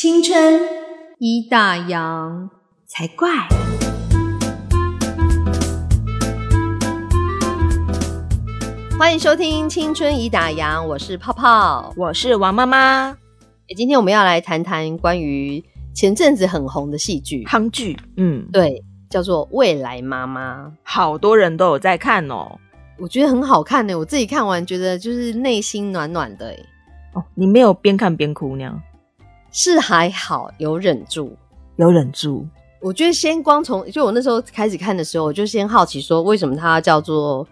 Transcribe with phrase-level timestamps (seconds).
[0.00, 0.60] 青春
[1.18, 2.48] 一大洋
[2.86, 3.28] 才怪。
[8.96, 11.92] 欢迎收听《青春已打烊》，我是泡泡。
[11.96, 13.08] 我是王妈妈，
[13.66, 15.60] 诶今天我们要来谈谈关于
[15.92, 18.80] 前阵子很红的戏剧，夯剧，嗯，对，
[19.10, 20.66] 叫做《未来妈妈》。
[20.84, 22.56] 好多人都有在看哦。
[22.98, 26.66] 我觉得很好看呢，我自己看完觉得就是内心暖暖的诶，
[27.14, 28.80] 哦，你没有边看边哭那样，
[29.58, 31.36] 是还好有忍住。
[31.74, 32.46] 有忍住，
[32.80, 37.44] 我觉得先光从就我那时候开始看的时候，我就先好奇说为什么它叫做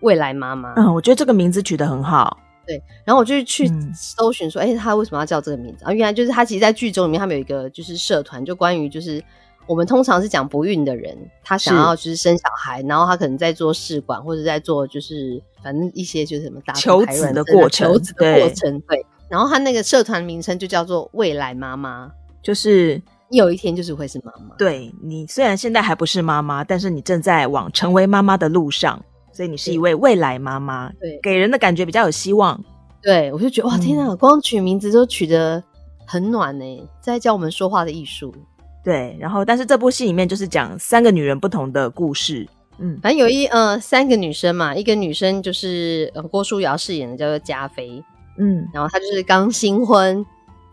[0.00, 0.74] 未来妈妈？
[0.76, 5.86] 嗯，我觉得这个名字取得很好，对然后我就去嗯搜寻说，哎、他为什么要叫这个名字？
[5.86, 9.24] 啊，原来就是他其实，在剧中里面，他们有一个就是社团，就关于就是
[9.66, 19.06] 我们通常是讲不孕的人，他想要就是生小孩，然后他可能在做试管或者在做就是反正一些就是什么打求子的过程求子的过程，对。
[19.28, 22.10] 然后他那个社团名称就叫做未来妈妈，
[22.42, 24.54] 就是你有一天就是会是妈妈。
[24.56, 32.62] 对你虽然现在还不是妈妈，但是你正在往成为妈妈的路上，所以你是一位未来妈妈，对给人的感觉比较有希望。
[33.02, 35.62] 对，我就觉得哇，嗯天哪，光取名字都取得
[36.06, 38.34] 很暖呢，在教我们说话的艺术。
[38.82, 42.46] 对，然后但是这部戏里面就是讲三个女人不同的故事，
[42.78, 48.02] 嗯，反正有一呃三个女生嘛，一个女生就是呃郭书瑶饰演的叫做加菲，
[48.38, 50.24] 嗯，然后她就是刚新婚，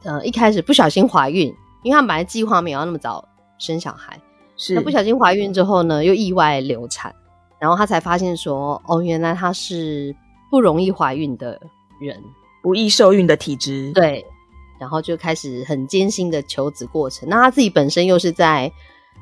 [0.03, 1.47] 呃一开始不小心怀孕，
[1.83, 3.27] 因为她本来计划没有要那么早
[3.59, 4.19] 生小孩，
[4.57, 4.73] 是。
[4.73, 7.13] 那不小心怀孕之后呢，又意外流产，
[7.59, 10.15] 然后她才发现说，哦原来她是
[10.49, 11.59] 不容易怀孕的
[11.99, 12.21] 人，
[12.61, 14.25] 不易受孕的体质，对，
[14.79, 17.29] 然后就开始很艰辛的求子过程。
[17.29, 18.71] 那她自己本身又是在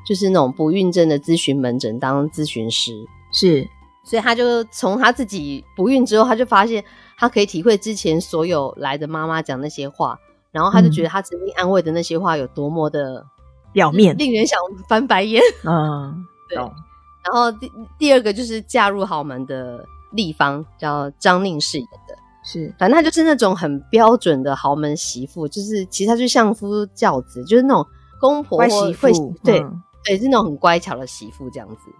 [0.06, 2.92] 就是那种不孕症的咨询门诊当咨询师，
[3.32, 3.68] 是
[4.10, 6.84] 所以他就从他自己不孕之后，他就发现
[7.16, 10.18] 他可以体会之前所有来的妈妈讲那些话，
[10.50, 13.24] 然后他就觉得他曾经安慰的那些话有多么的
[13.72, 14.58] 表面，令人想
[14.88, 15.40] 翻白眼。
[15.64, 27.86] 嗯， 对，然后第第二个就是嫁入豪门的丽芳，叫张宁饰演的，是反正她就是那种很标准的豪门媳妇，就是其实她就相夫教子，就是那种
[28.18, 31.92] 公婆媳妇，对、嗯对，是那种很乖巧的媳妇这样子。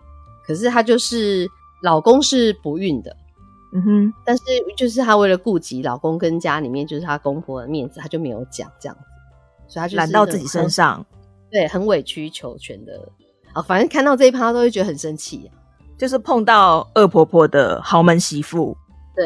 [0.44, 1.48] 可是她就是
[1.82, 3.16] 老公是不孕的。
[3.72, 4.42] 嗯哼，但是
[4.76, 9.04] 就是她为了顾及老公跟家里面就是她公婆的面子，她就没有讲这样子，
[9.68, 11.06] 所以她就是揽到自己身，上，
[11.52, 13.08] 对，很委曲求全的。
[13.52, 15.48] 啊，反正看到这一趴都会觉得很生气、
[15.96, 18.76] 就是碰到恶婆婆的豪门媳妇，
[19.14, 19.24] 对，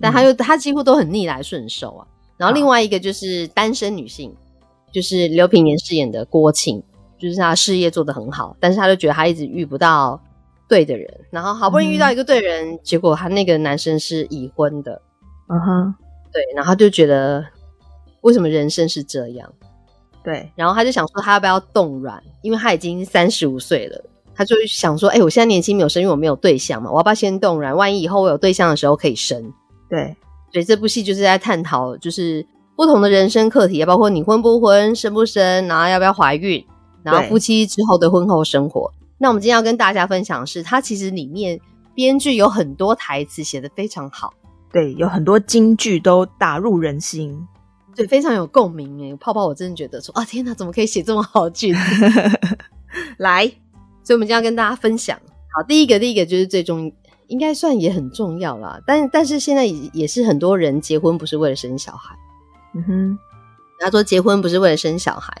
[0.00, 2.06] 但她又她几乎都很逆来顺受啊。
[2.36, 4.32] 然后另外一个就是单身女性，
[4.92, 6.82] 就是刘品言饰演的郭庆，
[7.18, 10.20] 就是她事业做得很好，但是她就觉得她一直遇不到
[10.68, 15.00] 对的人，然后好不容易遇到一个对人，结果他那个男生是已婚的，
[15.48, 15.94] 嗯哼，
[16.32, 17.44] 对，然后她就觉得
[18.22, 19.52] 为什么人生是这样？
[20.22, 22.22] 对，然后他就想说，他要不要冻卵？
[22.40, 24.04] 因为他已经三十五岁了，
[24.34, 27.76] 他就想说，哎、我现在年轻没有生，因为我没有对象嘛，我要不要先冻卵？
[27.76, 29.52] 万一以后我有对象的时候可以生。
[29.90, 30.16] 对，
[30.50, 36.66] 所以这部戏就是在探讨，就是不同的人生课题，包括你婚不婚、生不生，然后要不要怀孕，
[37.02, 38.90] 然后夫妻之后的婚后生活。
[39.24, 41.58] 那我们今天要跟大家分享的是，它其实里面
[41.94, 44.34] 编剧有很多台词写的非常好，
[44.70, 47.34] 对，有很多金句都打入人心。
[47.96, 49.16] 对，非常有共鸣诶。
[49.16, 51.80] 泡泡，我真的觉得说，啊，天哪，怎么可以写这么好的句子？
[53.16, 53.46] 来，
[54.02, 55.18] 所以我们今天要跟大家分享。
[55.56, 56.92] 好，第一个，第一个就是最重，
[57.28, 58.78] 应该算也很重要啦。
[58.86, 62.14] 但但是现在也也是很多人结婚不是为了生小孩，
[62.74, 63.18] 嗯哼，
[63.78, 65.32] 他说结婚不是为了生小孩，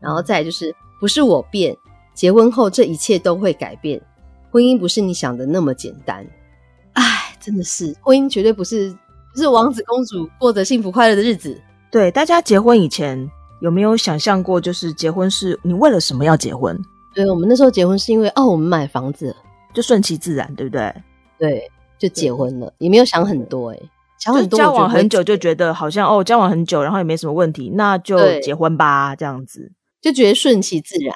[0.00, 1.76] 然后再就是不是我变，
[2.14, 4.00] 结婚后这一切都会改变，
[4.50, 6.26] 婚姻不是你想的那么简单。
[6.92, 8.90] 哎，真的是婚姻绝对不是
[9.34, 11.60] 不是王子公主过着幸福快乐的日子。
[11.90, 13.30] 对，大家结婚以前
[13.60, 16.78] 有没有想象过，就是结婚是你为了什么要结婚？
[17.14, 19.34] 对，我们那时候结婚是因为哦，我们买房子，
[19.74, 20.94] 就顺其自然，对不对？
[21.38, 23.78] 对，就结婚了，也没有想很多哎、
[24.18, 29.72] 想很多交往很久就觉得好像哦，交往很久，然后也没什么问题，那就结婚吧，这样子。
[30.00, 31.14] 就觉得顺其自然。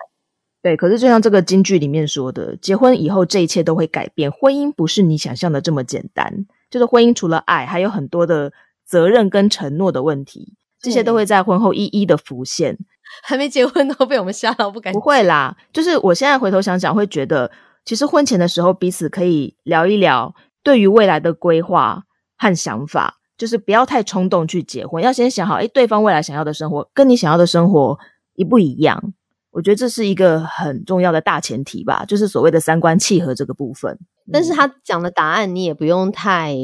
[0.66, 6.44] 对，可是就像这个京剧里面说的，结婚以后这一切都会改变，婚姻不是你想象的这么简单。
[6.68, 8.52] 就是婚姻除了爱，还有很多的
[8.84, 12.76] 责任跟承诺的问题，这些都会在婚后一一的浮现。
[13.22, 17.48] 还没结婚都被我们吓到不敢不会啦，就是我现在回头想想，会觉得
[17.84, 20.34] 其实婚前的时候彼此可以聊一聊
[20.64, 22.02] 对于未来的规划
[22.36, 27.96] 和想法，就是不要太冲动去结婚，要先想好，诶，对方未来想要的生活跟你想要的生活
[28.34, 29.12] 一不一样。
[29.56, 33.98] 我觉得这是一个很重要的大前提吧，就是所谓的三观契合这个部分。
[34.30, 36.54] 但是他讲的答案你也不用太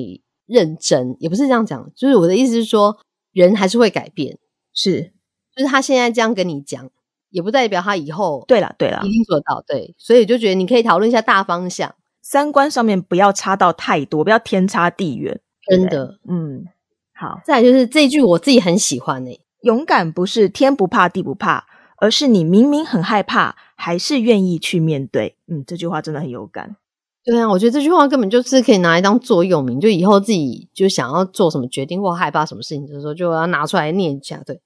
[0.46, 2.98] 认真，也不是这样讲，就是我的意思是说，
[3.32, 4.38] 人还是会改变。
[4.74, 5.14] 是
[5.56, 6.90] 就是他现在这样跟你讲，
[7.30, 9.64] 也不代表他以后对了对了一，定做到。
[9.66, 15.40] 对，所以就觉得你可以讨论一下大方向，三观上面不要差到太多，不要天差地远。
[15.66, 16.18] 真的。
[16.28, 16.66] 嗯，
[17.14, 21.64] 好，再来就是这一句我自己很喜欢诶、欸勇敢不是天不怕地不怕，
[22.02, 25.36] 而是你明明很害怕，还是愿意去面对。
[25.46, 26.74] 嗯，这句话真的很有感。
[27.22, 34.42] 对啊，我觉得这句话根本就是可以拿来当座右铭，就以后自己就想要做什么决定或害怕什么事情的时候，就要拿出来念一下。
[34.44, 34.60] 对，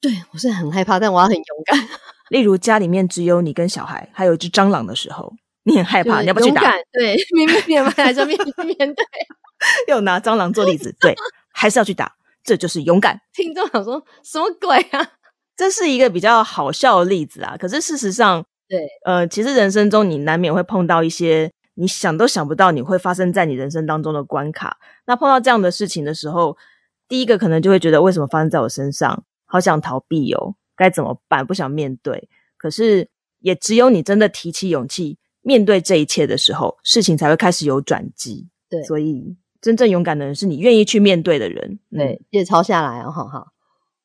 [0.00, 1.78] 对我是很害怕，但我要很勇敢，
[2.30, 5.30] 例如家里面只有你跟小孩，还有一只蟑螂的时候，
[5.64, 6.72] 你很害怕，你要不要去打？
[6.90, 9.04] 对，明明面还是要面面对。
[9.88, 11.14] 又 拿蟑螂做例子，对，
[11.52, 13.20] 还是要去打，这就是勇敢。
[13.34, 15.06] 听众想说什么鬼啊？
[15.56, 24.78] 这是一个比较好笑的例子啊，可是事实上，对，呃，其实人生中你难免会碰到一些你想都想不到你会发生在你人生当中的关卡。
[25.06, 26.56] 那碰到这样的事情的时候，
[27.08, 31.46] 第一个可能就会觉得为什么发生在我身上，好想逃避哦，该怎么办？
[31.46, 32.28] 不想面对。
[32.56, 33.08] 可是
[33.40, 38.48] 也只有你真的提起勇气面对这一切的时候，事情才会开始有转机。
[38.70, 41.78] 对所以真正勇敢的人是你愿意去面对的人。
[41.90, 43.48] 嗯对，记得抄下来哦，好好。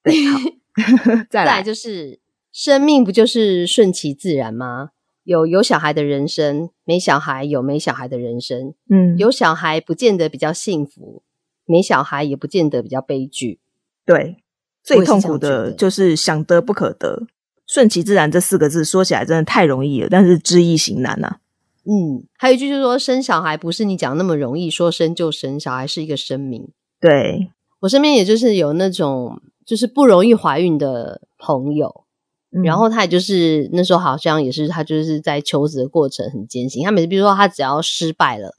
[0.03, 0.39] 对，好，
[1.29, 2.19] 再再来就是
[2.51, 4.91] 生命不就是顺其自然吗？
[5.23, 8.73] 有有小孩的人生，没小孩有没小孩的人生。
[8.89, 11.21] 嗯，有小孩不见得比较幸福，
[11.65, 13.59] 没小孩也不见得比较悲剧。
[14.05, 14.37] 对，
[14.83, 17.27] 最痛苦的就是想得不可得，
[17.67, 21.39] 顺其自然这四个字说起来真的太容易了，但是知易行难呐、啊
[21.85, 26.69] 嗯，还有一句就是说，生小孩不是你讲那么容易，说生就生，小孩是一个生命。
[26.99, 27.51] 对，
[27.81, 32.05] 我身边也就是有那种就是不容易怀孕的朋友，
[32.51, 36.83] 嗯然后他也就是那时候好像也是他就是在求子的过程很艰辛。
[36.83, 38.55] 他每次比如说他只要失败了，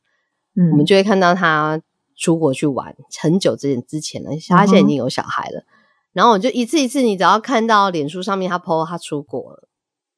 [0.55, 1.83] 嗯我们就会看到他
[2.17, 5.65] 出国去玩，很久之前之前了，他现在已经有小孩了。
[6.13, 9.69] 然后我就一次一次，你只要看到脸书上面他 PO 他出国了，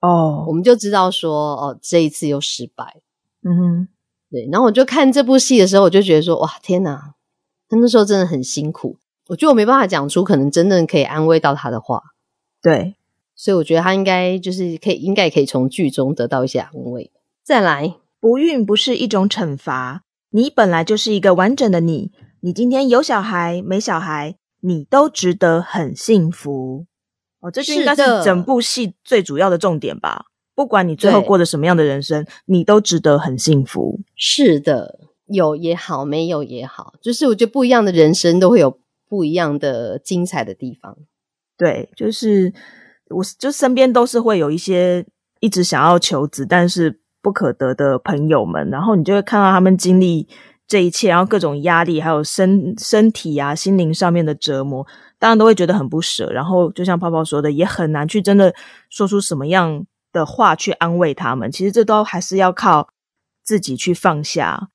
[0.00, 3.00] 哦我，们就知道说哦这一次又失败。
[3.43, 3.89] 嗯哼，
[4.31, 7.15] 对，然后我就看这部戏的时候，我就觉得说哇天哪，
[7.71, 8.99] 他那时候真的很辛苦。
[9.28, 12.02] 我觉得我没办法讲出可能真正可以安慰到他的话，
[12.60, 12.96] 对，
[13.34, 17.10] 所以我觉得他应该就是可以，应该也可以从剧中得到一些安慰。
[17.42, 22.10] 再来，不孕不是一种惩罚，你本来就是一个完整的你，
[22.40, 26.86] 你今天有小孩没小孩，你都值得很幸福。
[27.40, 30.26] 哦，这句应该是整部戏最主要的重点吧。
[30.54, 34.00] 不管你最后对过着什么样的人生，你都值得很幸福。
[34.14, 38.78] 是的，有也好，没有也好，就是我觉得不一样的人生都会有
[39.12, 40.97] 不一样的精彩的地方。
[41.59, 42.50] 对，就是
[43.11, 45.05] 我就身边都是会有一些
[45.41, 50.26] 一直想要求子但是不可得的朋友们，然后你就会看到他们经历
[50.67, 54.87] 这一切，然后各种压力，还有身身体啊、心灵上面的折磨，
[55.19, 56.31] 当然都会觉得很不舍。
[56.32, 58.55] 然后就像泡泡说的，也很难去真的
[58.88, 61.53] 说出什么样的话去安慰他们。
[61.53, 62.88] 其实这都还是要靠
[63.44, 64.70] 自己去放下，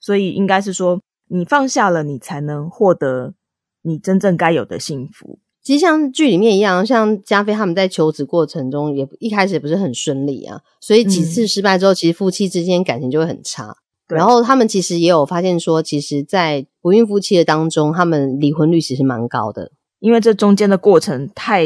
[0.00, 0.98] 所以应该是说，
[1.28, 3.34] 你放下了，你才能获得
[3.82, 5.38] 你真正该有的幸福。
[5.62, 13.76] 其实像剧里面一样，像加菲他们在求职过程中也一开始也不是很顺利啊，所以几次失败之后，其实夫妻之间感情就会很差。
[14.08, 19.70] 然后他们其实也有发现说，其实，在不孕夫妻的当中，他们离婚率其实蛮高的。
[20.00, 21.64] 因为这中间的过程太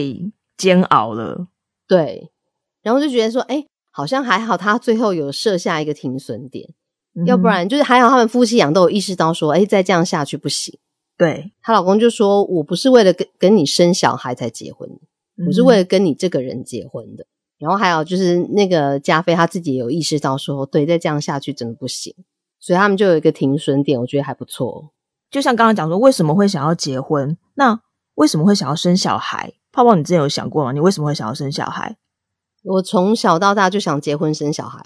[0.57, 1.49] 煎熬了。
[1.89, 2.31] 对，
[2.83, 6.69] 然后就觉得说，哎，好像还好，他最后有设下一个停损点，
[7.25, 10.79] 要不嗯然就是还好他们夫妻俩都有意识到说，哎，再这样下去不行。
[11.17, 14.89] 对，她老公就说：“我不是为了跟跟你生小孩才结婚，
[15.47, 17.27] 我是为了了跟你这个人结婚的。
[17.59, 22.15] 然后还有就是那个加菲他自己也有意识到说，对，再这样下去真的不行，
[22.61, 24.93] 所以他们就有一个停损点，我觉得还不错。
[25.31, 27.39] 就像刚刚讲说，为什么会想要结婚？
[27.55, 27.81] 那
[28.17, 29.55] 为什么会想要生小孩？
[29.73, 30.73] 泡泡，你之前有想过吗？
[30.73, 31.97] 你为什么会想要生小孩？
[32.63, 34.85] 我从小到大就想结婚生小孩，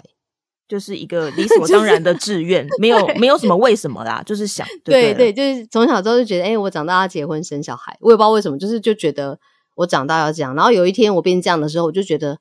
[0.71, 9.37] 就是一个理所当然的志愿，没有没有什么为什么啦，就是想对对对，就是从小之后就觉得，哎、我长大要结婚生小孩，我也不知道为什么，就是就觉得
[9.75, 10.55] 我长大要这样。
[10.55, 12.39] 然后有一天我变这样的时候，我就觉得，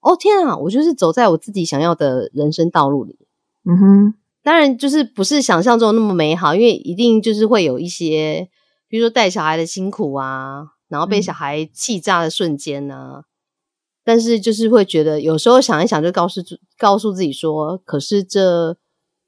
[0.00, 3.16] 哦天啊，我就是走在我自己想要的人生道路里。
[3.64, 8.48] 嗯哼，当然，就是不是想象中那么美好，因为一定就是会有一些，
[8.88, 13.22] 比如说带小孩的辛苦啊，然后被嗯小孩气炸的瞬间呐、
[14.04, 18.76] 但是就是会觉得，有时候想一想，就告诉自告诉自己说，可是这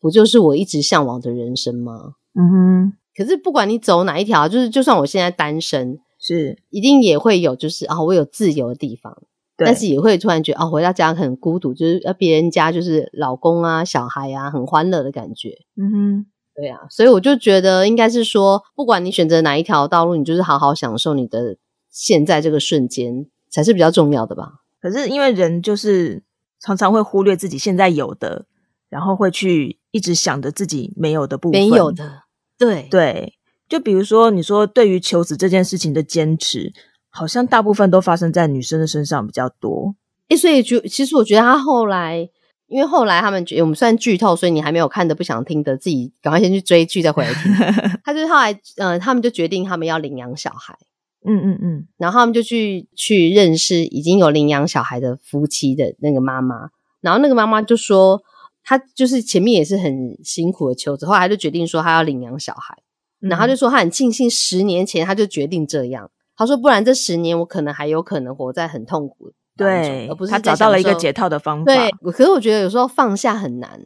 [0.01, 2.15] 不就是我一直向往的人生吗？
[2.35, 9.15] 嗯哼，可是不管你走哪一条，就是就算我现在单身，是，一定也会有就是啊，我有自由的地方，
[9.57, 15.51] 对但是也会突然觉得啊，回到家很孤独，就是呃别人家就是老公啊、小孩啊很欢乐的感觉。
[15.77, 16.27] 嗯哼，
[16.57, 21.59] 对啊，所以我就觉得应该是说，不管你选择哪一条道路，你就是好好享受你的
[21.91, 24.62] 现在这个瞬间才是比较重要的吧。
[24.83, 26.23] 可是因为人就是
[26.59, 28.47] 常常会忽略自己现在有的，
[28.91, 31.61] 然后会去一直想着自己没有的部分。
[31.61, 32.25] 没有的，
[32.59, 33.35] 对对，
[33.69, 36.73] 就比如说你说对于求子这件事情的坚持，
[37.09, 39.95] 好像大部分都发生在女生的身上比较多。
[40.29, 42.29] 诶，所以就其实我觉得他后来，
[42.67, 47.53] 因为后来他们觉得我们算剧透，所以你还没有看的不想听的，自己赶快先去追剧再回来听。
[48.03, 50.77] 他就是后来，呃，他们就决定他们要领养小孩。
[51.25, 58.23] 嗯嗯嗯，然后他们就去去认识已经有领养小孩的夫妻的那个妈妈，然后那个妈妈就说，
[58.65, 62.77] 她就是前面也是很辛苦的求子，后来就决定说她要领养小孩，
[63.21, 71.65] 然后就说她很庆幸十年前她就决定这样，她说不然这十年我可能还有可能活在很痛苦，对，而不是她找到了一个解套的方法。
[71.65, 73.81] 对，可是我觉得有时候放下很难，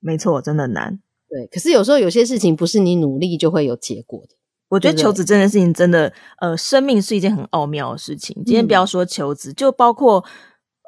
[0.00, 1.00] 没错，真的难。
[1.28, 4.36] 对，可是有时候有些事情不是你努力就会有结果的。
[4.68, 8.34] 我觉得求子这件事情真的，呃，生命是一件很奥妙的事情。
[8.44, 10.24] 今天不要说求子，就包括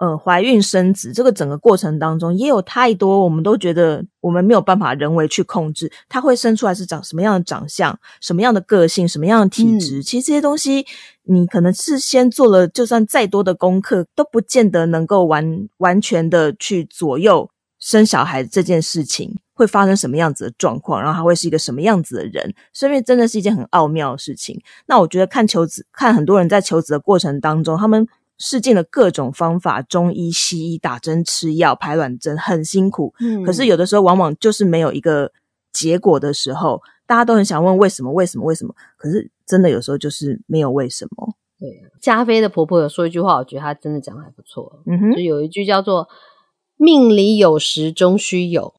[0.00, 10.02] 呃怀孕生子这个整个过程当中，也有太多我们都觉得我们没有办法人为去控制，它会生出来是长什么样的长相、什么样的个性、什么样的体质。
[10.02, 10.84] 其实这些东西，
[11.22, 19.38] 你可能是先做了，就算再多的功课，都不见得能够完完全的去左右生小孩这件事情。
[19.58, 22.54] 会发生什么样子的状况，然后他会是一个什么样子的人？
[22.72, 24.56] 生命真的是一件很奥妙的事情。
[24.86, 28.06] 那我觉得看求子，看很多人在求子的过程当中，他们
[28.38, 33.12] 试尽了各种方法，中医、西医、打针、吃药、排卵针，很辛苦。
[33.18, 35.32] 嗯，可是有的时候往往就是没有一个
[35.72, 38.12] 结果的时候，大家都很想问为什么？
[38.12, 38.44] 为什么？
[38.44, 38.72] 为什么？
[38.96, 41.34] 可是真的有时候就是没有为什么。
[41.58, 44.80] 对，加菲的婆婆有说一句话，我觉得她真的讲的还不错。
[44.86, 46.08] 嗯哼，就有一句叫做
[46.78, 48.74] “命里有时终须有”。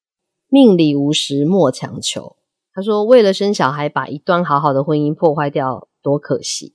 [0.50, 2.36] 命里无时莫强求。
[2.74, 6.74] 他说：“为了生小孩，把一段好好的婚姻破坏掉，多可惜。”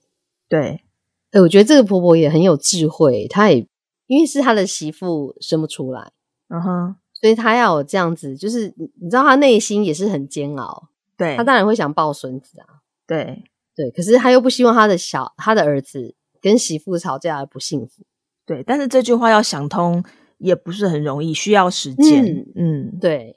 [0.48, 0.82] 对，
[1.30, 3.26] 哎，我觉得这个婆婆也很有智慧。
[3.28, 3.66] 她也
[4.06, 6.12] 因为是她的媳妇生不出来，
[6.48, 10.88] 嗯哼，所以她要有这样子，就是你知道，她内心也是很煎熬。
[11.16, 12.82] 对，她当然会想抱孙子啊。
[13.06, 18.02] 对，对，可是她又不希望她的小她的儿子跟媳妇吵架而不幸福。
[18.44, 20.04] 对，但是这句话要想通
[20.36, 22.46] 也不是很容易，需要时间。
[22.54, 23.36] 嗯，对。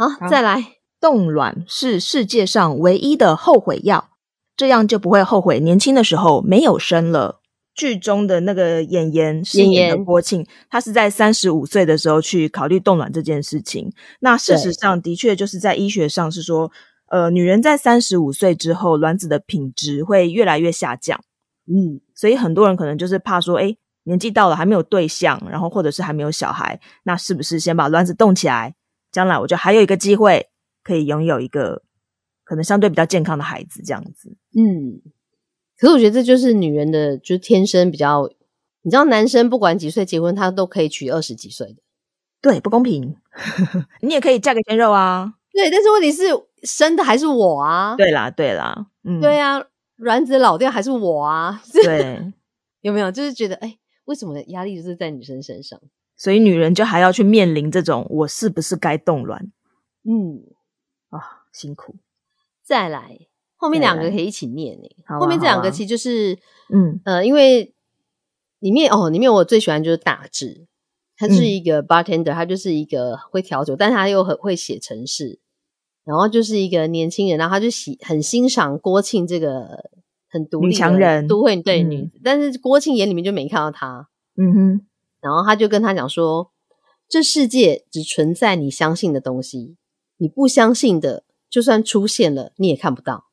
[0.00, 0.76] 好，再来。
[0.98, 4.08] 冻卵是世界上唯一的后悔药，
[4.56, 7.40] 这样就不会后悔年轻的时候没有生了。
[7.74, 13.92] 剧中的那个演员饰演的郭庆，他是在三十五岁的时候去考虑冻卵这件事情。
[14.20, 16.72] 那事实上的确就是在医学上是说，
[17.10, 21.20] 呃，女人在三十五岁之后，卵子的品质会越来越下降。
[21.66, 28.74] 嗯，所以很多人可能就是怕说，哎，年纪到了还没有对象，然后或者是还没有小孩，那是不是先把卵子冻起来？
[29.12, 30.48] 将来我觉得还有一个机会
[30.82, 31.82] 可以拥有一个
[32.44, 34.36] 可能相对比较健康的孩子，这样子。
[34.56, 35.00] 嗯，
[35.78, 38.28] 可是我觉得这就是女人的，就是天生比较，
[38.82, 41.76] 你知道，男生不管几岁结婚，他都可以娶二十几岁的。
[42.40, 43.16] 对，不公平。
[44.00, 45.34] 你也可以嫁给鲜肉啊。
[45.52, 46.24] 对，但是问题是
[46.62, 47.96] 生的还是我啊。
[47.96, 49.62] 对啦，对啦，嗯，对啊，
[49.96, 51.62] 卵子老掉还是我啊。
[51.72, 52.32] 对，
[52.80, 55.80] 有没有就是觉得，哎，为什么压力就是在女生身上？
[56.20, 59.50] 所以女人就还要去面临这种，我是不是该冻卵？
[60.04, 60.44] 嗯，
[61.08, 61.96] 啊，辛苦。
[62.62, 63.18] 再来，
[63.56, 64.96] 后面两个可以一起念诶。
[65.18, 67.74] 后面这两个其实就是，嗯呃，因为
[68.58, 70.66] 里面哦，里面我最喜欢就是大志，
[71.16, 75.40] 他是一个 bartender，他就是一个会调酒，但他又很会写程式，
[76.04, 79.90] 然后就是一个年轻人，然后他就喜很欣赏郭庆这个
[80.28, 84.10] 很独立强人都会对女子，但是郭庆眼里面就没看到他。
[84.36, 84.86] 嗯哼。
[85.20, 86.50] 然后他就跟他讲说
[87.08, 89.76] ：“这世界只存在你相信的东西，
[90.16, 93.26] 你不相信的，就算出现了，你也看不到。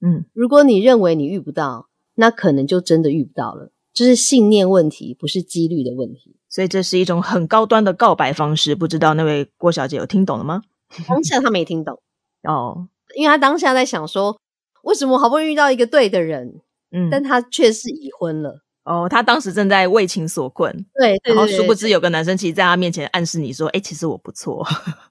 [0.00, 3.72] 嗯，如果你认为你遇不到，那可能就真的遇不到了。
[3.94, 6.36] 这是信念问题，不是几率的问题。
[6.50, 8.74] 所以这是一种很高端的告白方式。
[8.74, 10.62] 不知道那位郭小姐有听懂了吗？
[11.08, 11.98] 当下她没听懂
[12.42, 14.38] 哦，因为她当下在想说，
[14.82, 24.64] 为什么好不容易遇到一个对的人，嗯，但她却是已婚了。”哦，他当时正在为情所困，对，然后殊不知有个男生其实在他面前暗示你说：“哎，其实我不错。”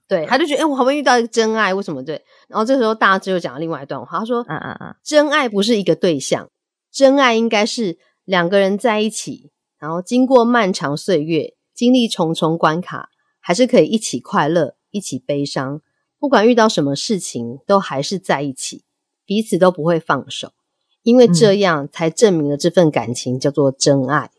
[0.07, 6.49] 对，他就觉得：“哎，我好不容易遇到一个真爱，为什么？”对，然后这时候大志又讲了另外一段话，他说：“嗯嗯嗯，真爱不是一个对象，
[6.89, 13.09] 真爱应该是两个人在一起，然后经过漫长岁月，经历重重关卡，
[13.41, 15.81] 还是可以一起快乐，一起悲伤，
[16.17, 18.85] 不管遇到什么事情，都还是在一起，
[19.25, 20.53] 彼此都不会放手。”
[21.05, 24.31] 因为这样才证明了这份感情叫做真爱。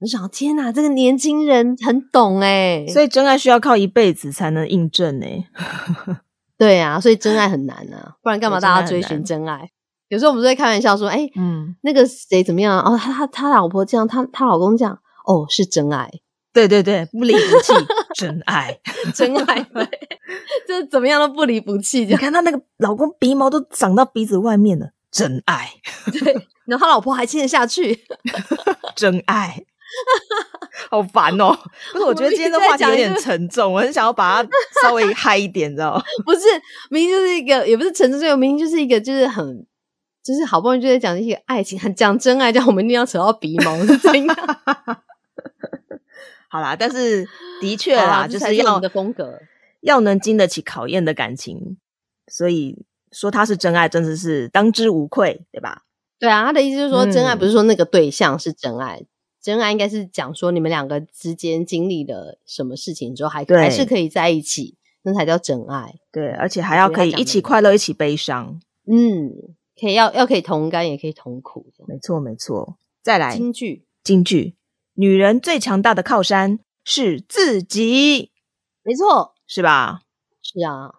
[0.00, 5.48] 我想，天哪，这个年轻人很懂哎，所以真爱需要靠一辈子才能印证哎。
[6.58, 9.70] 对啊，所以真爱很难啊，不然干嘛大家追寻真爱？
[10.08, 12.78] 有时候我们都会开玩笑说，哎、嗯，那个谁怎么样？
[12.82, 16.10] 哦，他他他老婆这样，他他老公这样，哦，是真爱，
[16.52, 17.72] 对对对，不离不弃，
[18.14, 18.78] 真爱。
[19.14, 19.88] 真爱，对，
[20.68, 22.04] 就是怎么样都不离不弃。
[22.04, 25.70] 你看他那个老公鼻毛都长到鼻子外面了，真爱，
[26.18, 26.32] 对
[26.64, 28.04] 然后他老婆还亲得下去，
[28.96, 29.64] 真爱。
[30.90, 31.54] 好烦哦！
[31.92, 34.48] 不是，我觉得今天的话题有点沉重，我很想要把它
[34.82, 36.02] 稍微嗨一点，你知道吗？
[36.24, 36.40] 不是，
[36.88, 39.66] 明明就是一个，也不是沉重这个，明明就是一个，就是很，
[40.24, 44.36] 就是好不容易就在讲一些爱情，很讲真爱，这样我们一定要扯到鼻毛是怎样？
[46.48, 47.28] 好啦，但是
[47.60, 49.38] 的确啦，啦，就是要的风格。
[49.82, 51.76] 要能经得起考验的感情，
[52.28, 55.82] 所以说他是真爱，真的是当之无愧，对吧？
[56.18, 59.04] 对啊，他的意思就是说，真爱嗯不是说那个对象是真爱，
[59.40, 65.96] 真爱应该是讲说你们两个之间经历了什么事情之后还对还是可以在一起，那才叫真爱。
[66.10, 68.60] 对，而且还要可以一起快乐，一起悲伤。
[68.86, 69.32] 嗯，
[69.80, 71.66] 可以要要可以同甘，也可以同苦。
[71.86, 72.76] 没错，没错。
[73.02, 74.54] 再来，京剧京剧，
[74.94, 78.30] 女人最强大的靠山是自己，
[78.84, 80.02] 没错，是吧？
[80.40, 80.94] 是啊，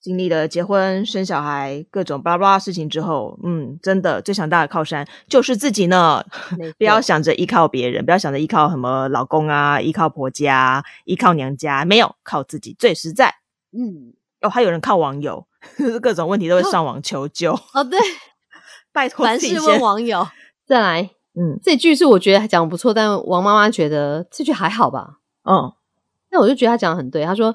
[0.00, 6.24] 经历了结婚、生小孩各种巴拉巴拉事情之后，嗯，真的最强大的靠山就是自己呢。
[6.78, 13.34] 不要想着依靠别人，不要想着依靠什么老公啊，依靠婆家，依靠娘家，没有，靠自己最实在。
[13.72, 15.46] 嗯，哦，还有人靠网友，
[16.00, 17.52] 各种问题都会上网求救。
[17.52, 18.00] 哦对，
[18.92, 20.26] 拜托凡事问网友。
[20.66, 25.18] 再来，嗯这句是我觉得讲得不错，但王妈妈觉得这句还好吧。
[25.44, 25.72] 嗯，
[26.30, 27.24] 那我就觉得他讲的很对。
[27.24, 27.54] 他说，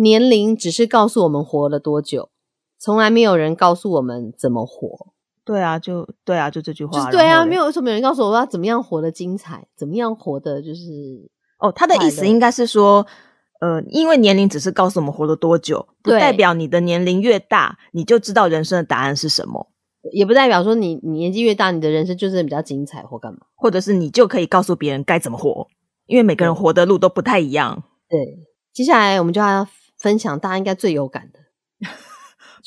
[0.00, 2.30] 年龄只是告诉我们活了多久，
[2.78, 5.12] 从来没有人告诉我们怎么活。
[5.44, 6.98] 对啊，就对啊，就这句话。
[6.98, 11.28] 就是对啊，没有为什么有人告诉我要怎么样活得精彩，怎么样活得就是
[11.58, 13.06] 哦，他的意思应该是说，
[13.60, 19.68] 呃，因为年龄只是告诉我们活了多久，不代表你的年龄越大，你就知道人生的答案是什么，
[20.12, 23.40] 也不代表说你你年纪越大，你的人生就是比较精彩或干嘛。
[23.56, 25.66] 或者是你就可以告诉别人该怎么活，
[26.06, 27.82] 因为每个人活的路都不太一样。
[28.08, 28.38] 对，
[28.72, 29.66] 接下来我们就要
[30.00, 31.38] 分享大家应该最有感的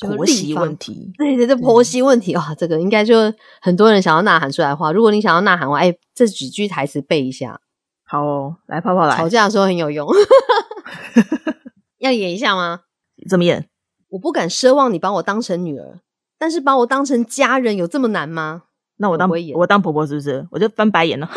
[0.00, 4.90] 婆媳问题，对对对，婆媳问题哇、这个应该就很多人想要呐喊出来的话。
[4.90, 7.60] 如果你想要呐喊的话，哎，这几句台词背一下，
[8.04, 10.08] 好哦，来泡泡来吵，架的时候很有用。
[11.98, 12.80] 要演一下吗？
[13.28, 13.68] 怎么演？
[14.10, 16.00] 我不敢奢望你把我当成女儿，
[16.38, 18.64] 但是把我当成家人有这么难吗？
[18.96, 20.46] 那我当我我当婆婆是不是？
[20.50, 21.28] 我就翻白眼了。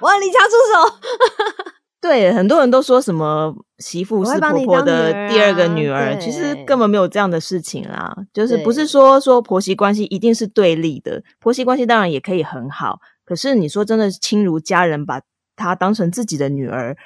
[0.00, 0.98] 我要离家出手。
[2.00, 8.16] 对，很多人都说什么媳妇是婆婆的第二个啊女儿，其实根本没有这样的事情啦。
[8.32, 13.00] 就是不是对说说婆媳关系一定是对立的，婆媳关系当然也可以很好。
[13.24, 15.20] 可是你说真的亲如家人，把
[15.56, 16.96] 她当成自己的女儿，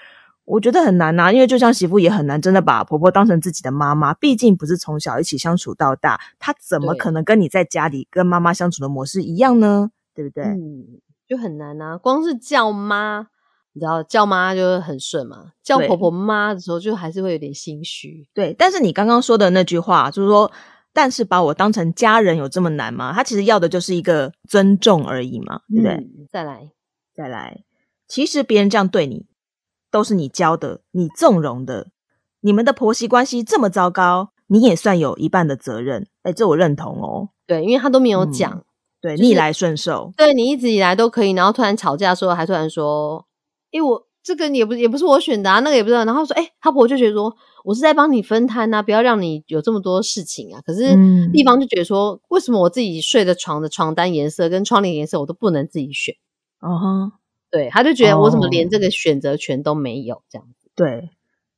[0.44, 9.90] 我觉得很难呐、因为就像媳妇也很难真的把婆婆当成自己的妈妈，毕竟不是从小一起相处到大，她怎么可能跟你在家里跟妈妈相处的模式一样呢？
[10.14, 10.44] 对不对？
[10.44, 11.96] 嗯，就很难啊。
[11.96, 13.28] 光是叫妈，
[13.74, 18.28] 你知道叫妈就很顺嘛，叫婆婆妈的时候就还是会有点心虚。
[18.35, 20.50] 对，但是你刚刚说的那句话，就是说，
[20.92, 23.12] 但是把我当成家人有这么难吗？
[23.14, 25.92] 他其实要的就是一个尊重而已嘛，对不对？
[25.94, 26.70] 嗯再来，
[27.14, 27.64] 再来，
[28.06, 29.26] 其实别人这样对你，
[29.90, 31.88] 都是你教的，你纵容的。
[32.40, 36.08] 你们的婆媳关系这么糟糕，你也算有一半的责任。
[36.22, 37.28] 哎，这我认同哦。
[37.46, 38.64] 对，因为他都没有嗯讲，
[39.00, 40.12] 对，就是逆来顺受。
[40.16, 43.24] 对你一直以来都可以，然后突然吵架的时候还突然说，
[43.72, 50.61] 诶，我这个也不也不是我选的啊，那个也不知道，然后说，诶，他婆婆就觉得说我是在帮你分摊啊，不要让你有这么多事情啊。
[50.64, 56.14] 可是嗯地方就觉得说，为什么我自己睡的床的床单颜色跟窗帘颜色我都不能自己选？
[56.61, 57.12] 哦哈，
[57.50, 60.70] 对，他就觉得我怎么哦连这个选择权都没有这样子。
[60.74, 61.11] 对。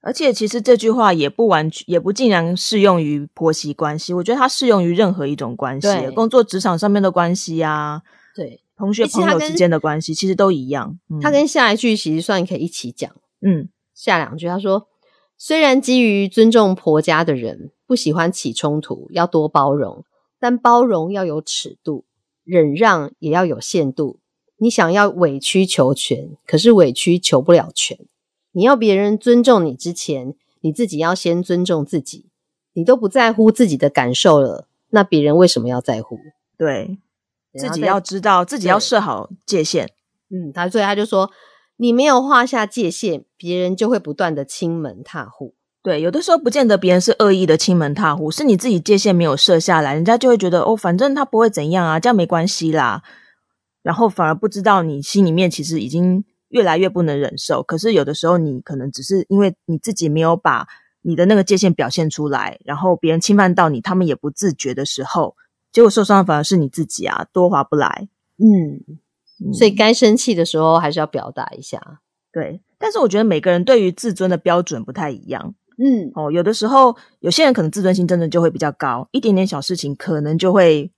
[0.07, 4.13] 而且其实这句话也不完全，也不尽然适用于婆媳关系。
[4.13, 8.03] 我觉得它适用于任何一种关系，工作职场上面的关系啊，
[8.37, 10.99] 对，同学朋友之间的关系其实都一样。
[11.09, 13.11] 嗯他跟下一句其实算可以一起讲。
[13.41, 14.89] 嗯下两句，他说
[15.39, 20.05] ：“虽然基于尊重婆家的人不喜欢起冲突，要多包容，
[20.41, 22.05] 但包容要有尺度，
[22.43, 24.19] 忍让也要有限度。
[24.57, 27.99] 你想要委曲求全，可是委曲求不了全。
[28.53, 32.27] 你要别人尊重你之前，你自己要先尊重自己。
[32.73, 36.19] 你都不在乎自己的感受了，那别人为什么要在乎？
[36.59, 36.99] 对，
[37.59, 39.91] 自己要知道，自己要设好界限。
[40.31, 41.31] 嗯，他所以他就说，
[41.77, 45.55] 你没有画下界限，别人就会不断的亲门踏户。
[45.83, 53.03] 对，有的时候不见得别人是恶意的亲门踏户，是你自己界限没有设下来，人家就会觉得哦，反正他不会怎样啊，这样没关系啦。
[53.83, 57.63] 然后反而不知道你心里面其实已经越来越不能忍受。
[57.63, 60.67] 可是有的时候你可能只是因为你自己没有把
[61.03, 65.37] 你的那个界限表现出来，然后别人侵犯到你，他们也不自觉的时候，
[65.75, 68.09] 结果受伤的反而是你自己啊，多划不来。
[68.39, 68.81] 嗯，
[69.45, 72.01] 嗯所以该生气的时候还是要表达一下。
[72.33, 76.31] 对，但是我觉得每个人对于自尊的标准不太一样嗯，哦。
[76.31, 80.93] 有的时候，有些人可能自尊心真的就会比较高，一点点小事情可能就会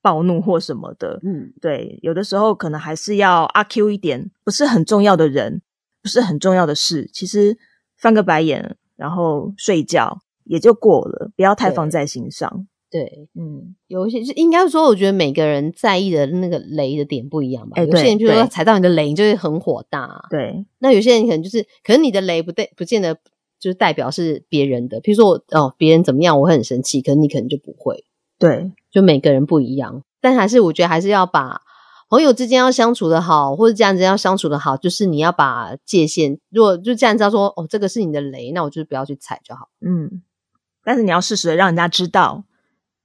[0.00, 1.18] 暴怒或什么的。
[1.24, 5.60] 嗯，对，有的时候可能还是要阿 Q 一点，不是很重要的人，
[6.00, 7.58] 不是很重要的事，其实
[7.96, 12.68] 翻个白眼，然后睡一觉也就过了，不要太放在心上。
[12.90, 17.74] 对，嗯，有一些是应该说，我觉得每个人在意的那个雷的点不一样吧。
[17.76, 20.26] 哎有些人对对就说踩到你的雷，你就会很火大。
[20.28, 23.14] 对，那有些人可能就是，可能你的雷不对，不见得
[23.60, 24.98] 就是代表是别人的。
[25.00, 28.04] 比如说我哦，别人怎么样，我会很生气，可能你可能就不会。
[28.38, 31.62] 对，就每个人不一样，但还是我觉得还是要把
[32.08, 39.68] 朋友之间要相处的好，或者家人之间要相处的好，就是你要把界限，如果就这样知道说哦，这个是你的雷，那我就是不要去踩就好。
[39.80, 40.22] 嗯，
[40.82, 42.42] 但是你要适时的让人家知道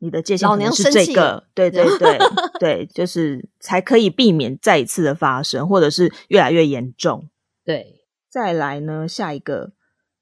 [0.05, 2.19] 你的界限老可能是这个，对对 对
[2.59, 7.27] 对，就是才可以避免再一次的发生，或者是越来越严重。
[7.65, 9.71] 对，再来呢，下一个，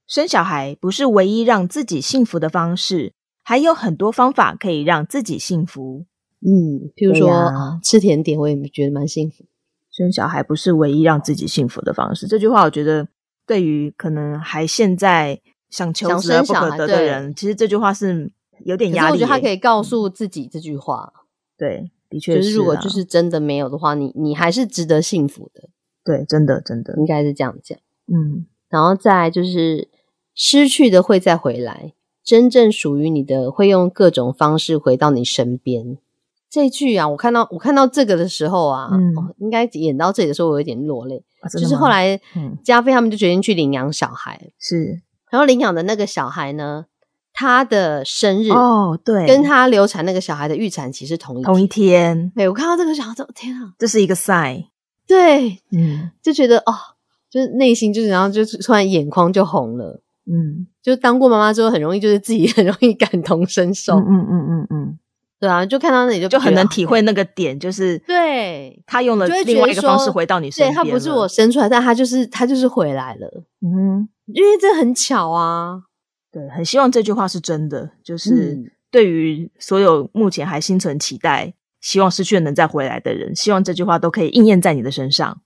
[0.07, 6.05] 生小孩不是唯一让自己幸福的方式，还有很多方法可以让自己幸福。
[6.39, 9.45] 嗯，譬如说、啊吃甜点，我也觉得蛮幸福。
[9.91, 12.25] 生小孩不是唯一让自己幸福的方式。
[12.25, 13.07] 这句话，我觉得
[13.45, 18.31] 对于可能还现在想求想子而不可得的人，其实这句话是
[18.65, 19.11] 有点压力耶。
[19.13, 21.11] 我觉得他可以告诉自己这句话，
[21.57, 25.69] 对，的确就是如果啊就是真的没有的话，你你还是值得幸福的，
[26.03, 27.77] 对，真的真的，应该是这样讲。
[28.07, 29.89] 嗯然后再来就是
[30.33, 35.97] 失去的会再回来，真正属于你的会用各种方式回到你身边。
[36.49, 41.23] 这句啊，我看到我看到这个的时候啊，嗯哦、应该演到这里的时候，我有点落泪。
[41.51, 46.85] 就是后来嗯加菲他们就决定去领养小孩，是然后领养的那个小孩呢，
[47.33, 52.15] 他的生日哦，对，跟他流产那个小孩的预产期是同一同一天。
[52.15, 54.65] 天，对我看到这个小孩，天啊，这是一个 sign。
[55.07, 56.73] 对，嗯就觉得哦，
[57.29, 60.01] 就是内心就是然后就突然眼眶就红了。
[60.25, 64.99] 嗯就当过妈妈之后，很容易就是自己 很容易感同身受，嗯嗯嗯嗯嗯，
[65.39, 70.91] 对啊，就看到那里就就很能体会那个点，就是对，他用了另外一个方式回到你身对边对。
[70.91, 75.81] 他不是我生出来，但他就是他就是回来了，嗯，因为这很巧啊，
[76.33, 85.41] 对，很希望这句话是真的，就是嗯对于所有目前还心存期待、希望失去了能再回来的人，希望这句话都可以应验在你的身上。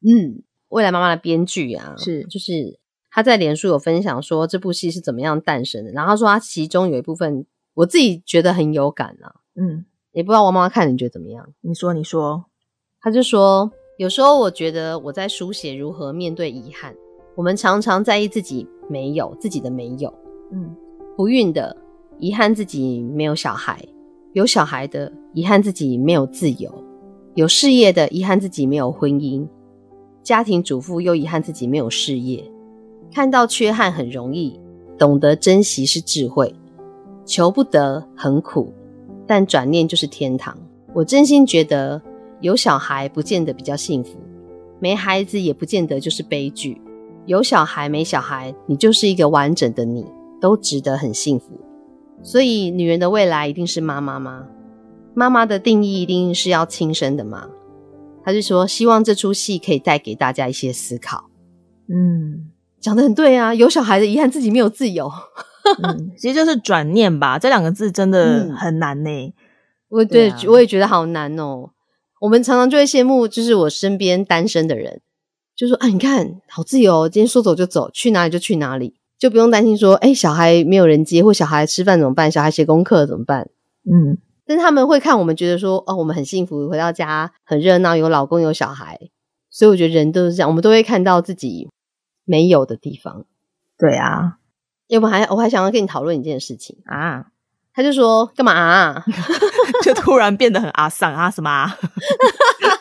[0.00, 11.46] 嗯，未来妈妈的编剧啊，是就是他在脸书有分享说这部戏是怎么样诞生的，然后他说他其中有一部分我自己觉得很有感啊，嗯，也不知道王妈妈看你觉得怎么样？
[11.60, 12.46] 你说，你说，
[13.00, 16.94] 他就说，有时候我觉得我在书写如何面对遗憾。
[17.36, 20.12] 我们常常在意自己没有自己的没有，
[20.50, 20.74] 嗯
[21.16, 21.76] 不孕的
[22.18, 23.82] 遗憾自己没有小孩，
[24.32, 26.72] 有小孩的遗憾自己没有自由，
[27.34, 29.46] 有事业的遗憾自己没有婚姻，
[30.22, 32.44] 家庭主妇又遗憾自己没有事业。
[33.12, 34.58] 看到缺憾很容易，
[34.98, 36.54] 懂得珍惜是智慧。
[37.26, 38.72] 求不得很苦，
[39.26, 40.56] 但转念就是天堂。
[40.92, 42.00] 我真心觉得，
[42.40, 44.18] 有小孩不见得比较幸福，
[44.80, 46.80] 没孩子也不见得就是悲剧。
[47.26, 50.04] 有小孩没小孩，你就是一个完整的你，
[50.40, 51.60] 都值得很幸福。
[52.22, 54.46] 所以，女人的未来一定是妈妈吗？
[55.14, 57.48] 妈妈的定义一定是要亲生的吗？
[58.24, 61.30] 他就说，希望这出戏可以带给大家一些思考。
[61.88, 65.10] 嗯讲的很对啊，有小孩的遗憾自己没有自由。
[65.82, 69.34] 嗯， 其实就是转念吧，这两个字真的嗯很难呢。
[69.88, 71.70] 我对我也觉得好难哦。
[72.20, 75.00] 我们常常就会羡慕，就是我身边单身的人，
[75.56, 82.28] 就说啊，你看好自由哦，今天说走就走，去哪里就去哪里，就不用担心说，哎，小孩没有人接，或小孩吃饭怎么办？
[82.32, 83.48] 小孩写功课怎么办？
[83.84, 88.98] 嗯但是他们会看我们，觉得说，哦，我们很幸福，回到家很热闹，有老公有小孩，
[89.48, 91.68] 所以我觉得人都是这样，我们都会看到自己
[92.24, 93.26] 没有的地方。
[93.78, 94.38] 对啊
[94.88, 97.26] 要不还我还想要跟你讨论一件事情，啊，
[97.72, 99.04] 他就说干嘛、啊？
[99.84, 101.78] 就突然变得很阿丧啊什么啊？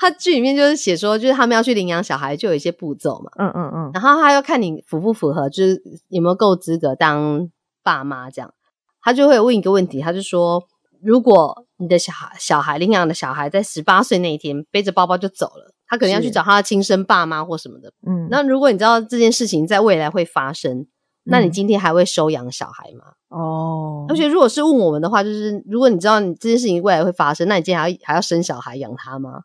[0.00, 3.30] 他剧里面就是写说，就是他们要去领养小孩，就有一些步骤嘛。
[3.38, 7.50] 嗯嗯嗯然后他要看你符不符合，就是有没有够资格当
[7.82, 8.54] 爸妈这样。
[9.02, 10.64] 他就会问一个问题，他就说，
[11.02, 17.92] 如果你的小孩小孩领养的小孩在十八岁那一天背着包包就走了，他可能要去找他的亲生爸妈或什么的。
[18.06, 20.86] 嗯，那如果你知道这件事情在未来会发生，
[21.24, 23.12] 那你嗯今天还会收养小孩吗？
[23.28, 29.42] 哦，而且如果是问我们的话，就是如果你知道你这件事情未来会发生，那你今天还要还要生小孩养他吗？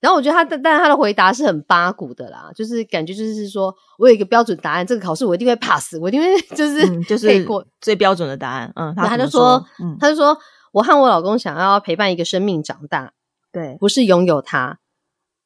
[0.00, 7.64] 然后我觉得他的，但是他的回答是很八股的啦，就是感觉就是说我有一个标准答案，这个考试我一定会 pass，我一定会 就是、嗯，就是过。
[7.80, 8.72] 最标准的答案。
[8.76, 9.62] 嗯，他就说
[9.98, 10.36] 他就说
[10.72, 13.12] 我和我老公想要陪伴一个生命长大，
[13.52, 14.78] 对，不是拥有他。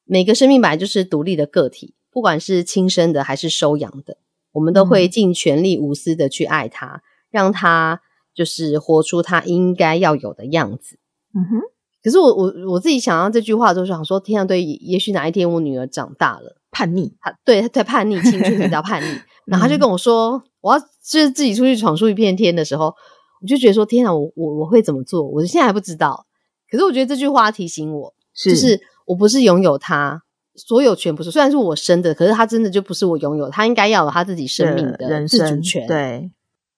[0.05, 4.17] 每个生命本来就是独立的个体，不管是亲生的还是收养的，
[4.53, 8.01] 我们都会嗯尽全力无私的去爱他，让他
[8.33, 10.99] 就是活出他应该要有的样子。
[11.33, 11.61] 嗯哼，
[12.05, 19.07] 可是我我我自己想到这句话的时候，想说天啊，对，也许哪一天我女儿长大了，叛逆，她对她在叛逆，青春比较叛逆，
[19.47, 22.93] 然后她就跟我说，我要就是自己出去闯出一片天的时候，
[23.41, 25.23] 我就觉得说天啊，我我我会怎么做？
[25.23, 26.27] 我现在还不知道。
[26.69, 30.21] 可是我觉得这句话提醒我，就是我不是拥有它，
[30.53, 36.29] 所有权不是，虽然是我生的，可是他真的就不是我拥有，他应该要有他自己生命的人自主生权。，对，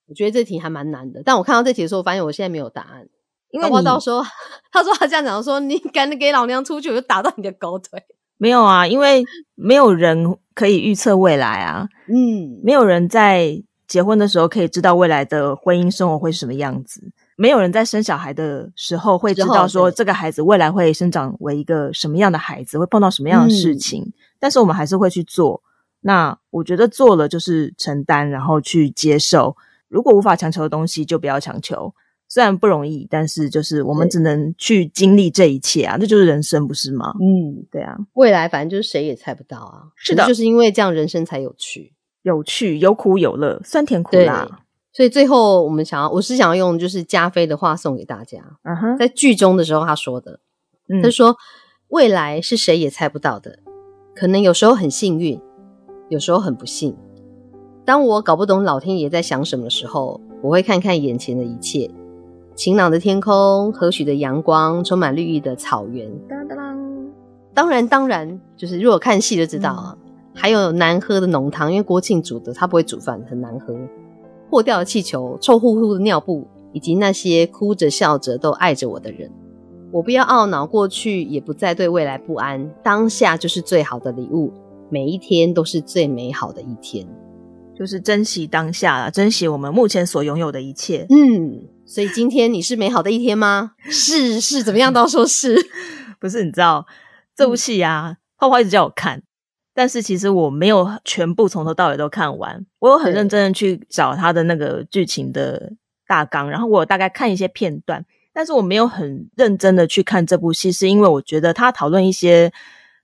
[0.06, 1.22] 我觉得这题还蛮难的。
[1.22, 3.08] 但我看到这题的时候，我发现我现在没有答案。
[3.50, 4.22] 因为你搞不好到时候
[4.70, 8.02] 他说他这样讲说，你 赶紧给老娘出去，我就打断你的狗腿。
[8.36, 25.62] 没有啊，因为没有人可以预测未来啊，嗯，没有人在结婚的时候可以知道未来的婚姻生活会是什么样子，没有人在生小孩的时候会知道说对这个孩子未来会生长为一个什么样的孩子，会碰到什么样的事嗯情，但是我们还是会去做。
[26.00, 29.56] 那我觉得做了就是承担，然后去接受。
[29.88, 31.92] 如果无法强求的东西，就不要强求。
[32.28, 37.14] 虽然不容易，但是就是我们只能去经历这一切啊，这就是人生，不是吗？
[37.20, 39.84] 嗯，对啊，未来反正就是谁也猜不到啊。
[39.96, 41.94] 是的可就是因为这样人生才有趣。
[42.22, 44.60] 有趣，有苦有乐，酸甜苦对辣。
[44.92, 50.40] 所以最后我们想要，我是想要用就是加菲的话送给大家，嗯哼，在剧中的时候他说的，
[50.88, 51.36] 嗯他说
[51.88, 53.60] 未来是谁也猜不到的，
[54.14, 55.40] 可能有时候很幸运，
[56.10, 56.94] 有时候很不幸。
[57.86, 61.88] 当我搞不懂老天爷在想什么的时候，我会看看眼前的一切：
[62.58, 66.10] 晴朗的天空、和煦的阳光、充满绿意的草原。
[66.28, 66.58] 当当
[67.54, 69.96] 当，然，当然，就是如果看戏就知道啊，
[70.34, 73.76] 还有难喝的浓汤，因为国庆煮的，他不会煮饭，很难喝。
[74.50, 79.30] 破掉的气球、臭乎乎的尿布，以及那些哭着笑着都爱着我的人。
[79.92, 82.68] 我不要懊恼过去，也不再对未来不安。
[82.82, 84.52] 当下就是最好的礼物，
[84.90, 87.06] 每一天都是最美好的一天。
[87.78, 91.06] 就是珍惜当下啦，珍惜我们目前所拥有的一切。
[91.08, 93.72] 嗯，所以今天你是美好的一天吗？
[93.88, 94.92] 是是，怎么样？
[94.92, 95.56] 都要说是。
[96.20, 96.86] 不是，你知道
[97.34, 99.22] 这部戏啊，泡泡一直叫我看，
[99.72, 105.72] 但是其实我没有全部从头到尾都看完，我有很认真的去找他的那个剧情的
[106.06, 112.52] 大纲，然后我有大概看一些片段，但是我没有很认真的去看这部戏，是因为我觉得他讨论一些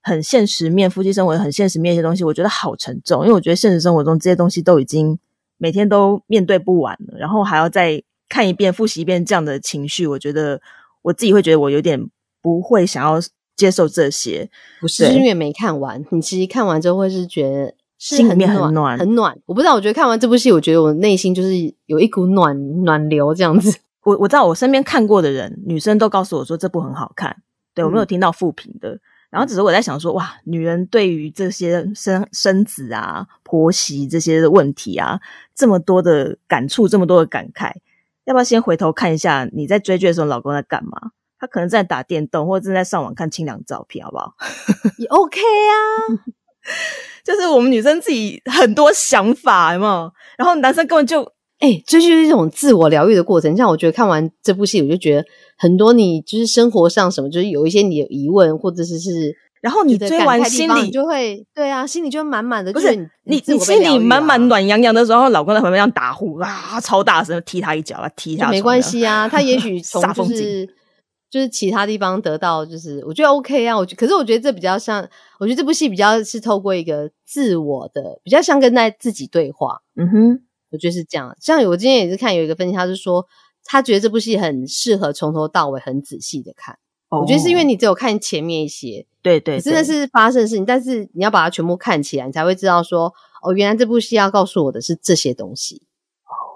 [0.02, 5.18] 很现实面、夫妻生活很现实面一些东西，我觉得好沉重，因为我觉得现实生活中这些东西都已经
[5.56, 8.02] 每天都面对不完了，然后还要再
[8.34, 10.60] 看一遍、复习一遍这样的情绪，我觉得
[11.02, 12.04] 我自己会觉得我有点
[12.42, 13.20] 不会想要
[13.54, 14.50] 接受这些。
[14.80, 16.04] 不是，因为没看完。
[16.10, 19.38] 你其实看完之后会是觉得是心里面很暖，很暖。
[19.46, 21.52] 我不知道，我觉得看完这部戏，我觉得我内心就是
[21.86, 23.78] 有一股暖暖流这样子。
[24.02, 27.36] 我我知道我身边看过的人，女生都告诉我说这部很好看，
[27.72, 28.98] 对我没有嗯听到负评的。
[29.30, 35.20] 然后只是我在想说，哇，女人对于这些生生子啊、婆媳这些问题啊，
[35.54, 37.72] 这么多的感触，这么多的感慨，
[38.24, 40.90] 要不要先回头看一下你在追剧的时候，老公在干嘛？
[41.38, 44.32] 他可能在打电动，或者正在上网看清凉照片，好不好？
[44.98, 45.76] 也 OK 啊，
[47.24, 50.10] 就是我们女生自己很多想法，有没有？
[50.38, 51.22] 然后男生根本就
[51.60, 53.56] 哎、这就是一种自我疗愈的过程。
[53.56, 55.24] 像我觉得看完这部戏，我就觉得
[55.56, 69.26] 很多你就是生活上什么，就是有一些你的疑问，或者是是然后你追完心里就会对啊，心里就会满满的，不就是你你心里满满暖洋洋的时候，老公在旁边这样打呼啊，超大声，踢他一脚啊，踢他就没关系啊。
[69.26, 70.68] 他也许 从就是
[71.30, 73.74] 就是其他地方得到，就是我觉得 OK 啊。
[73.74, 75.00] 我觉可是我觉得这比较像，
[75.40, 79.80] 我觉得这部戏比较是透过一个自我的，比较像跟在自己对话。
[79.96, 80.40] 嗯哼，
[80.72, 81.34] 我觉得是这样。
[81.40, 83.24] 像我今天也是看有一个分析，他是说
[83.64, 86.76] 他觉得这部戏很适合从头到尾很仔细的看。
[87.10, 93.12] 我觉得是因为哦你只有看前面一些，对对，真的是发生的事情，但是你要把它全部看起来，你才会知道说，
[93.42, 95.82] 哦，原来这部戏要告诉我的是这些东西，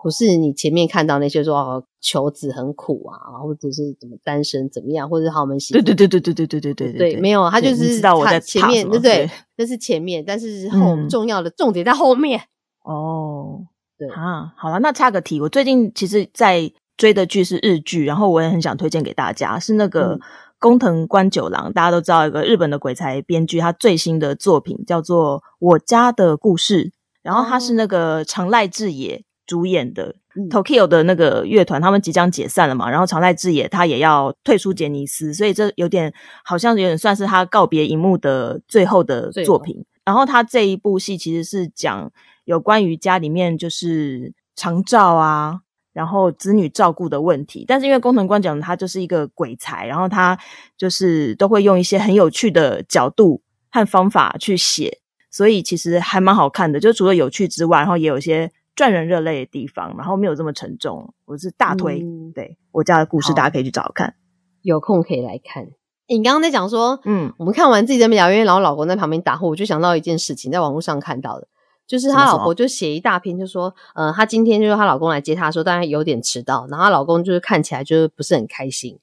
[0.02, 9.26] 不是你前面看到那些说哦，求子很苦啊，或者是怎么单身怎么样，或者是豪门喜对对对对对对对对对对，没有，他就是知道我在前面，对不对？
[9.26, 9.30] 对？
[9.56, 11.08] 那是前面，但是后、嗯。
[11.08, 12.40] 重要的重点在后面。
[12.84, 13.66] 哦，
[13.98, 14.08] 对。
[14.10, 20.20] 啊，好了，那插个题，我最近其实，在追的剧是日剧，然后我也很想推荐给大家，是那个嗯。
[20.60, 26.86] 工藤官九郎，大家都知道一个日本的鬼才编剧，他最新的作品叫做《我家的故事》，
[27.22, 27.76] 然后他是哦。
[27.76, 30.16] 那个长濑智也主演的
[30.50, 36.12] Tokyo 的那个乐团，他们即将解散了嘛，然后长濑智也他也要退出杰尼斯，所以这有点
[36.44, 39.84] 好像有点算是他告别荧幕的最后的作品。
[40.04, 42.10] 然后他这一部戏其实是讲
[42.46, 45.60] 有关于家里面就是长照啊，
[45.98, 47.64] 然后子女照顾的问题。
[47.66, 50.38] 但是因为工藤官讲他就是一个鬼才，然后他
[50.76, 56.78] 就是都会用一些很有趣的角度和方法去写，所以其实还蛮好看的。
[56.78, 61.12] 就除了有趣之外，然后也有一些赚人热泪的地方，然后没有这么沉重。
[61.24, 64.14] 我是大推，对我家的故事大家可以去找看，
[64.62, 65.66] 有空可以来看。
[66.06, 71.48] 你刚刚在讲说，嗯，我们看完自己在聊天，然后老公在旁边打呼，我就想到一件事情，在网络上看到的，
[71.88, 78.96] 就是她老婆就写一大篇，就说，呃，她今天就是她老公来接她，说当然有点迟到，然后她老公就是看起来就是不是很开心，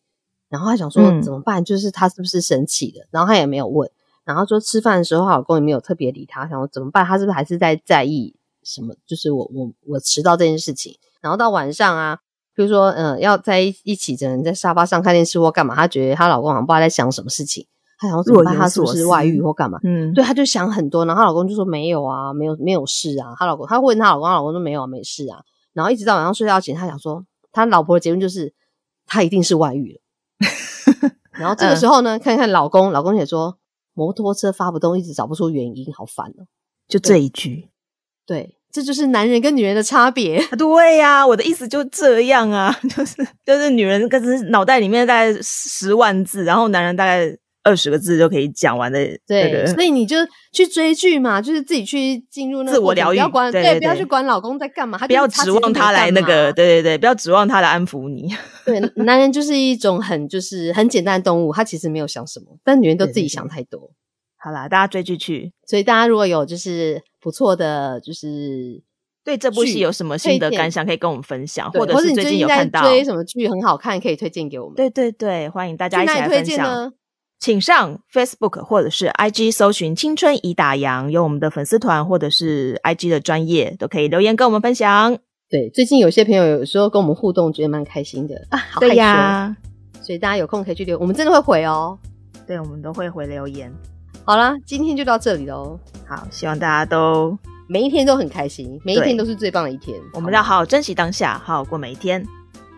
[0.48, 3.90] 然后她想说怎么办，就是她是不是生气了，然后她也没有问，
[4.24, 12.20] 然后说吃饭的时候，她老公也没有特别理她，想说怎么办，她是不是还是在在意什么，就是我我我迟到这件事情，然后到晚上啊。
[12.58, 15.76] 比如说，嗯，要在一起，只能在沙发上看电视或干嘛？
[15.76, 17.68] 她觉得她老公好像不知道在想什么事情，
[17.98, 18.56] 她想怎么办？
[18.56, 19.80] 他是不是外遇或干嘛？
[19.84, 21.06] 嗯，对，她就想很多。
[21.06, 23.34] 然后她老公就说没有啊，没有没有事啊。
[23.38, 25.40] 她老公，她问她老公，她老公说没有啊，没事啊。
[25.74, 28.54] 然后一直到晚上睡觉前，她想说，她老婆的结论就是
[29.06, 30.02] 她一定是外遇了。
[31.32, 33.58] 然后这个时候呢，看看老公，老公也说
[33.94, 36.48] 摩托车发不动，一直找不出原因，好烦哦。
[36.88, 37.70] 就这一句，
[38.26, 38.58] 对。
[38.72, 40.46] 这就是男人跟女人的差别。
[40.58, 47.26] 对呀，我的意思就这样啊， 就是就是女人可是脑袋里面大概十万字，然后男人大概
[47.66, 49.00] 二十个字就可以讲完的。
[49.28, 50.16] 对，所以你就
[50.54, 58.30] 去追剧嘛，就是自己去进入那自我疗愈，不要管对，不要去管老公在干嘛，不要指望他来那个，对对对，不要指望他来安抚你。
[58.64, 63.92] 对，男人就是一种很就是很简单的动物，他其实没有想什么，但女人都自己想太多。
[64.38, 65.52] 好啦，大家追剧去。
[65.66, 68.80] 所以大家如果有就是不错的，就是
[69.24, 74.76] 对这部戏有什么心得感想，可以跟我们分享，或者是最近有看到追什么剧很好看，可以推荐给我们。
[74.76, 76.94] 对对对，欢迎大家一起来分享。
[77.40, 85.18] 请上 Facebook 或者是 IG 搜寻“青春已打烊”，有我们的粉丝团或者是 IG 的专业都可以留言跟我们分享。
[85.48, 88.58] 对，最近有些朋友有时候跟我们互动，觉得蛮开心的啊。
[88.58, 89.56] 好对呀，
[90.02, 91.98] 所以大家有空可以去留，我们真的会回哦。
[92.48, 93.72] 对，我们都会回留言。
[94.24, 95.80] 好啦，今天就到这里喽。
[96.08, 100.00] 好，希望大家都每一天都很开心，每一天都是最棒的一天。
[100.14, 102.26] 我们要好好珍惜当下，好好过每一天。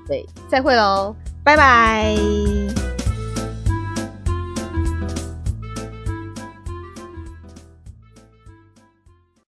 [0.07, 2.15] 对，再会喽，拜拜。